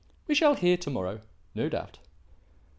[0.25, 1.21] We shall hear to morrow,
[1.53, 1.99] no doubt."